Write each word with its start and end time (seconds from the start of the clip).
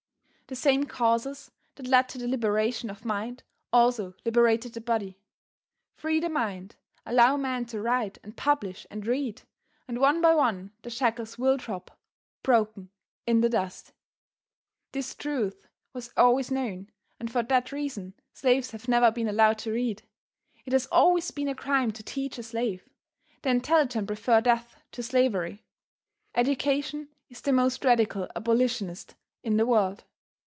The 0.47 0.55
same 0.57 0.83
causes 0.83 1.49
that 1.75 1.87
led 1.87 2.09
to 2.09 2.17
the 2.17 2.27
liberation 2.27 2.89
of 2.89 3.05
mind 3.05 3.41
also 3.71 4.15
liberated 4.25 4.73
the 4.73 4.81
body. 4.81 5.17
Free 5.95 6.19
the 6.19 6.27
mind, 6.27 6.75
allow 7.05 7.37
men 7.37 7.63
to 7.67 7.79
write 7.81 8.17
and 8.21 8.35
publish 8.35 8.85
and 8.91 9.07
read, 9.07 9.43
and 9.87 10.01
one 10.01 10.19
by 10.19 10.35
one 10.35 10.73
the 10.81 10.89
shackles 10.89 11.37
will 11.37 11.55
drop, 11.55 11.97
broken, 12.43 12.89
in 13.25 13.39
the 13.39 13.47
dust. 13.47 13.93
This 14.91 15.15
truth 15.15 15.69
was 15.93 16.11
always 16.17 16.51
known, 16.51 16.89
and 17.17 17.31
for 17.31 17.43
that 17.43 17.71
reason 17.71 18.13
slaves 18.33 18.71
have 18.71 18.89
never 18.89 19.09
been 19.09 19.29
allowed 19.29 19.59
to 19.59 19.71
read. 19.71 20.03
It 20.65 20.73
has 20.73 20.85
always 20.87 21.31
been 21.31 21.47
a 21.47 21.55
crime 21.55 21.91
to 21.91 22.03
teach 22.03 22.37
a 22.37 22.43
slave. 22.43 22.89
The 23.43 23.51
intelligent 23.51 24.07
prefer 24.07 24.41
death 24.41 24.75
to 24.91 25.01
slavery. 25.01 25.63
Education 26.35 27.07
is 27.29 27.39
the 27.39 27.53
most 27.53 27.85
radical 27.85 28.27
abolitionist 28.35 29.15
in 29.43 29.55
the 29.55 29.65
world. 29.65 30.03